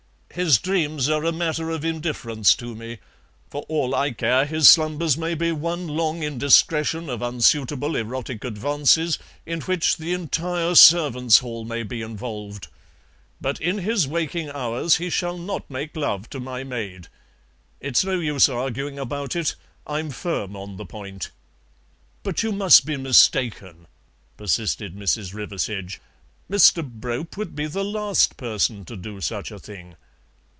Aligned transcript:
"His 0.33 0.59
dreams 0.59 1.09
are 1.09 1.25
a 1.25 1.33
matter 1.33 1.69
of 1.71 1.83
indifference 1.83 2.55
to 2.55 2.73
me; 2.73 2.99
for 3.49 3.63
all 3.63 3.93
I 3.93 4.11
care 4.11 4.45
his 4.45 4.69
slumbers 4.69 5.17
may 5.17 5.35
be 5.35 5.51
one 5.51 5.89
long 5.89 6.23
indiscretion 6.23 7.09
of 7.09 7.21
unsuitable 7.21 7.97
erotic 7.97 8.45
advances, 8.45 9.19
in 9.45 9.59
which 9.59 9.97
the 9.97 10.13
entire 10.13 10.73
servants' 10.75 11.39
hall 11.39 11.65
may 11.65 11.83
be 11.83 12.01
involved. 12.01 12.69
But 13.41 13.59
in 13.59 13.79
his 13.79 14.07
waking 14.07 14.49
hours 14.49 14.95
he 14.95 15.09
shall 15.09 15.37
not 15.37 15.69
make 15.69 15.97
love 15.97 16.29
to 16.29 16.39
my 16.39 16.63
maid. 16.63 17.09
It's 17.81 18.05
no 18.05 18.17
use 18.17 18.47
arguing 18.47 18.97
about 18.97 19.35
it, 19.35 19.55
I'm 19.85 20.11
firm 20.11 20.55
on 20.55 20.77
the 20.77 20.85
point." 20.85 21.29
"But 22.23 22.41
you 22.41 22.53
must 22.53 22.85
be 22.85 22.95
mistaken," 22.95 23.85
persisted 24.37 24.95
Mrs. 24.95 25.33
Riversedge; 25.33 25.99
"Mr. 26.49 26.89
Brope 26.89 27.35
would 27.35 27.53
be 27.53 27.67
the 27.67 27.83
last 27.83 28.37
person 28.37 28.85
to 28.85 28.95
do 28.95 29.19
such 29.19 29.51
a 29.51 29.59
thing." 29.59 29.97